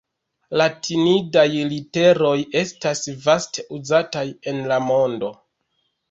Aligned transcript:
Latinidaj 0.59 1.41
literoj 1.73 2.31
estas 2.61 3.03
vaste 3.25 3.65
uzataj 3.77 4.23
en 4.53 4.63
la 4.73 4.79
mondo. 4.87 5.31